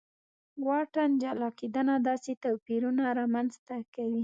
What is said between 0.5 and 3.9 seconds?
واټن جلا کېدنه داسې توپیرونه رامنځته